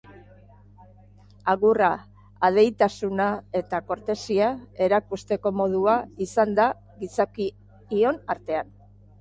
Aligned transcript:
Agurra, 1.51 1.89
adeitasuna 2.49 3.27
eta 3.61 3.81
kortesia 3.91 4.49
erakusteko 4.89 5.55
modua 5.61 5.99
izan 6.29 6.59
da 6.61 6.67
gizakion 7.05 8.23
artean. 8.37 8.77